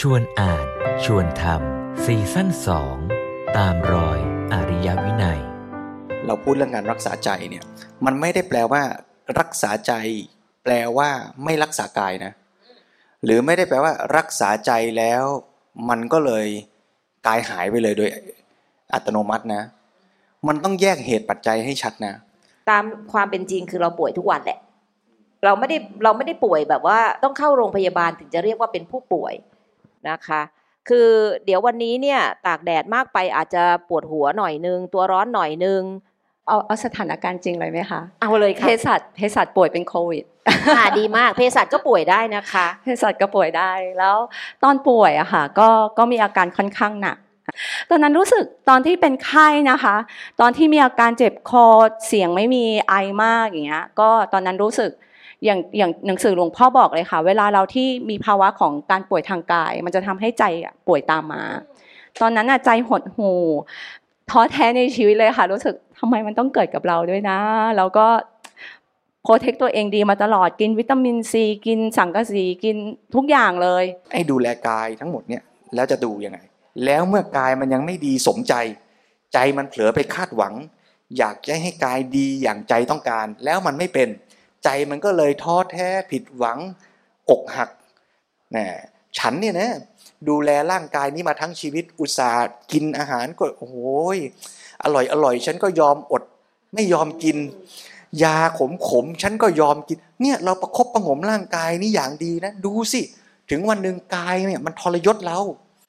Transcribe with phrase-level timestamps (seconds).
[0.00, 0.66] ชวนอ่าน
[1.04, 2.96] ชวนทำซีซั่นสอง
[3.56, 4.18] ตามรอย
[4.52, 5.40] อริยวินัย
[6.26, 7.64] เราพูดเรื่องการรักษาใจเนี่ย
[8.04, 8.82] มันไม่ได้แปลว่า
[9.40, 9.92] รักษาใจ
[10.64, 11.10] แปลว่า
[11.44, 12.32] ไม่รักษากายนะ
[13.24, 15.22] หรือไม่ได้แปลว่า รักษาใจแล้ว
[15.88, 16.46] มันก็เลย
[17.26, 18.10] กายหายไปเลยโดย
[18.94, 19.62] อัตโนมัตินะ
[20.46, 22.14] มันต้องแยกเหตุปัจจัยให้ชัดนะ
[22.70, 24.58] ตามความเป็นจริงคือเราป่วยทุกวันแหละ
[25.44, 29.34] เราไม่ได้เราไม่ได้ป่วยแบบว่า ต้องเข้าโรงพยาบาลถึงจะเรียกว่าเป็นผู้ป่วย
[30.10, 30.42] นะคะ
[30.88, 31.08] คือ
[31.44, 35.82] เดี๋ยววันนี้เนี่ยตากแดดมากไปอาจจะปวดหัวหน่อยนึง ตัวร้อนหน่อยนึง
[36.48, 40.24] เอาเอาสถานการณ์จริงเลยไหมคะ เอาเลยเภค่ะสัชเภสัชป่วยเป็นโควิด
[40.76, 44.16] ค่ะดีมากเภสัชก็ป่วยได้นะคะเภสัชก็ป่วยได้แล้ว
[44.64, 47.16] ตอนป่วยอะค่ะก็ก็มีอาการค่อนข้างหนัก
[47.90, 49.96] ตอนนั้นรู้สึกตอนที่เป็นไข้นะคะ
[50.40, 51.66] ตอนที่มีอาการเจ็บคอ
[52.06, 54.90] เสียงไม่มีไอมากอย่างเงี้ยก็ตอนนั้นรู้สึก
[55.44, 60.44] อย่างอย่างหนังสือหลวงพ่อบอกเลยค่ะ เวลาเราที่มีภาวะของการป่วยทางกาย มันจะทำให้ใจ
[60.86, 61.42] ป่วยตามมา
[62.20, 63.30] ตอนนั้นใจหดหู
[64.30, 67.38] ท้อแท้ในชีวิตเลยค่ะ รู้สึกทำไมมันต้องเกิดกับเราด้วยนะ
[67.76, 68.06] แล้วก็
[69.22, 72.76] โปรเทคตัวเองดีมาตลอดกินวิตามินซีกินสังกะสีกิน
[73.14, 75.42] ทุกอย่างเลยไอ้ดูแลกายทั้งหมดเนี่ย
[75.74, 76.38] แล้วจะดูยังไง
[76.84, 78.54] แล้วเมื่อกายมันยังไม่ดีสมใจ
[79.32, 80.54] ใจมันเผลอไปคาดหวัง
[81.18, 84.08] อยากจะให้กายดีอย่างใจต้องการ แล้วมันไม่เป็น
[84.66, 86.58] ใจมันก็เลยท้อแท้ผิดหวัง
[87.30, 87.70] อกหัก
[88.56, 88.66] นะ
[89.18, 89.70] ฉันเนี่ยนะ
[90.28, 93.76] ดูแลร่างกายนี้มาทั้งชีวิตอุตส่าห์กินอาหารก็โอ้โห
[94.16, 94.18] ย
[94.82, 96.22] อร่อยอร่อย ฉันก็ยอมอด
[96.74, 97.36] ไม่ยอมกิน
[98.24, 103.00] ยาขมขมฉันก็ยอมกิน เนี่ยเราประคบประหงมร่างกายนี่อย่างดีนะ ดูสิ
[103.50, 105.38] ถึงวันหนึ่งกายเนี่ยมันทรยศเรา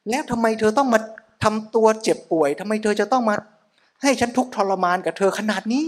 [0.10, 1.00] แล้วทำไมเธอต้องมา
[1.44, 3.36] ทำตัวเจ็บป่วยทำไมเธอจะต้องมา
[4.04, 5.86] ให้ฉันทุกข์ทรมานกับเธอขนาดนี้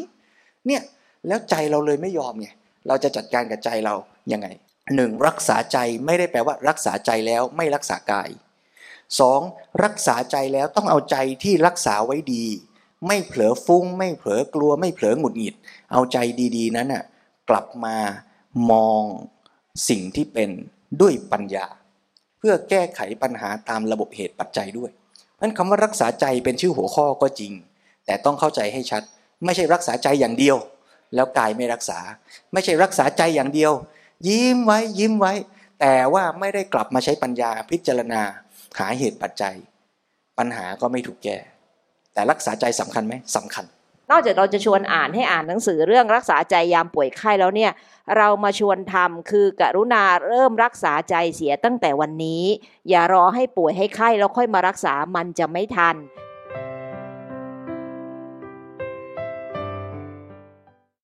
[0.68, 0.82] เนี่ย
[1.28, 2.48] แล้วใจเราเลยไม่ยอมไง
[2.88, 3.96] เราจะจัดการกับใจเรา
[4.32, 4.48] ยังไง
[4.96, 8.30] หนึ่งรักษาใจไม่ได้แปลว่ารักษาใจแล้วไม่รักษากาย
[9.20, 9.42] สอง
[9.84, 12.46] รักษาใจแล้วต้องเอาใจที่รักษาไว้ดี
[13.08, 15.56] ไม่เผลอฟุ้ง ไม่เผลอกลัว ไม่เผลอหงุดหงิด
[15.92, 16.18] เอาใจ
[16.58, 17.04] ดีๆ นั้นน่ะ
[17.50, 17.96] กลับมา
[18.72, 19.04] มอง
[19.90, 20.50] สิ่งที่เป็น
[21.02, 21.68] ด้วยปัญญา
[22.38, 24.92] เพื่อแก้ไขปัญหาตามระบบเหตุปัจจัยด้วย
[25.36, 27.54] เพราะนั้นคำว่ารักษาใจเป็นชื่อหัวข้อก็จริง
[28.06, 29.04] แต่ต้องเข้าใจให้ชัด
[29.46, 30.58] ไม่ใช่รักษาใจอย่างเดียว
[31.16, 32.00] แล้วกายไม่รักษา
[32.54, 33.72] ไม่ใช่รักษาใจอย่างเดียว
[34.28, 35.34] ยิ้มไว้ยิ้มไว้
[35.80, 38.22] แต่ว่าไม่ได้กลับมาใช้ปัญญาพิจารณา
[38.80, 39.56] หาเหตุปัจจัย
[40.38, 41.38] ปัญหาก็ไม่ถูกแก้
[42.14, 43.66] แต่รักษาใจสำคัญไหมสำคัญ
[44.12, 47.72] นอกจากเราจะชวนอ่านให้อ่านหนังสือเรื่องรักษาใจยามป่วยไข้แล้วเนี่ย
[48.18, 52.44] เรามาชวนทำคือกรุณาเริ่มรักษาใจเสียตั้งแต่วันนี้
[52.90, 55.96] อย่ารอให้ป่วยให้ไข้แล้วค่อยมารักษามันจะไม่ทัน